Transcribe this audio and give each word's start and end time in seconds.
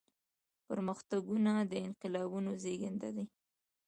پرمختګونه 0.67 1.51
د 1.71 1.73
انقلابونو 1.87 2.51
زيږنده 2.63 3.09
دي. 3.15 3.25